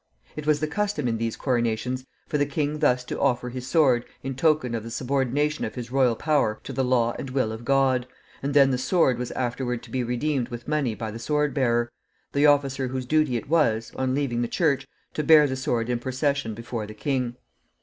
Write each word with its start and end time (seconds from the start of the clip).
It 0.35 0.47
was 0.47 0.59
the 0.61 0.65
custom 0.67 1.07
in 1.07 1.19
these 1.19 1.35
coronations 1.37 2.07
for 2.27 2.39
the 2.39 2.45
king 2.47 2.79
thus 2.79 3.03
to 3.03 3.19
offer 3.19 3.49
his 3.49 3.67
sword, 3.67 4.03
in 4.23 4.33
token 4.33 4.73
of 4.73 4.81
the 4.81 4.89
subordination 4.89 5.63
of 5.63 5.75
his 5.75 5.91
royal 5.91 6.15
power 6.15 6.59
to 6.63 6.73
the 6.73 6.83
law 6.83 7.15
and 7.19 7.29
will 7.29 7.51
of 7.51 7.63
God, 7.63 8.07
and 8.41 8.55
then 8.55 8.71
the 8.71 8.79
sword 8.79 9.19
was 9.19 9.29
afterward 9.33 9.83
to 9.83 9.91
be 9.91 10.03
redeemed 10.03 10.49
with 10.49 10.67
money 10.67 10.95
by 10.95 11.11
the 11.11 11.19
sword 11.19 11.53
bearer, 11.53 11.91
the 12.33 12.47
officer 12.47 12.87
whose 12.87 13.05
duty 13.05 13.37
it 13.37 13.47
was, 13.47 13.91
on 13.95 14.15
leaving 14.15 14.41
the 14.41 14.47
church, 14.47 14.87
to 15.13 15.21
bear 15.23 15.45
the 15.45 15.55
sword 15.55 15.87
in 15.87 15.99
procession 15.99 16.55
before 16.55 16.87
the 16.87 16.95
king. 16.95 17.35